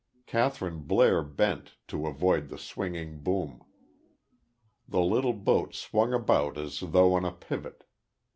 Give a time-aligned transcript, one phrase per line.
[0.25, 3.63] Kathryn Blair bent, to avoid the swinging boom.
[4.87, 7.83] The little boat swung about as though on a pivot.